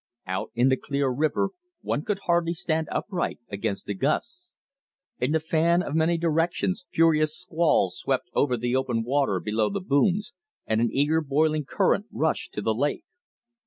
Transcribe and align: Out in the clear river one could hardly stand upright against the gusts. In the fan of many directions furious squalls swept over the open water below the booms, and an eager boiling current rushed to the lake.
Out 0.25 0.49
in 0.55 0.69
the 0.69 0.77
clear 0.77 1.09
river 1.11 1.49
one 1.81 2.03
could 2.03 2.21
hardly 2.25 2.55
stand 2.55 2.87
upright 2.91 3.37
against 3.49 3.85
the 3.85 3.93
gusts. 3.93 4.55
In 5.19 5.31
the 5.31 5.39
fan 5.39 5.83
of 5.83 5.93
many 5.93 6.17
directions 6.17 6.87
furious 6.89 7.37
squalls 7.37 7.99
swept 7.99 8.27
over 8.33 8.57
the 8.57 8.75
open 8.75 9.03
water 9.03 9.39
below 9.39 9.69
the 9.69 9.79
booms, 9.79 10.33
and 10.65 10.81
an 10.81 10.89
eager 10.91 11.21
boiling 11.21 11.65
current 11.65 12.07
rushed 12.11 12.51
to 12.55 12.63
the 12.63 12.73
lake. 12.73 13.05